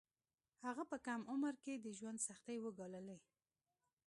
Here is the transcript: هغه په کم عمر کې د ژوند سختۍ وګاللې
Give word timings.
هغه 0.65 0.83
په 0.91 0.97
کم 1.05 1.21
عمر 1.31 1.53
کې 1.63 1.73
د 1.77 1.87
ژوند 1.97 2.19
سختۍ 2.27 2.57
وګاللې 2.61 3.17